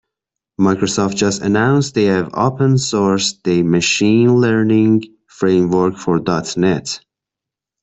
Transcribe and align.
Microsoft 0.59 1.15
just 1.15 1.43
announced 1.43 1.93
they 1.93 2.05
have 2.05 2.31
open 2.33 2.73
sourced 2.73 3.35
their 3.43 3.63
machine 3.63 4.35
learning 4.41 5.03
framework 5.27 5.95
for 5.95 6.17
dot 6.17 6.57
net. 6.57 6.99